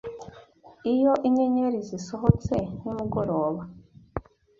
iyo 0.93 1.13
inyenyeri 1.27 1.79
zisohotse 1.89 2.55
nimugoroba 2.83 3.61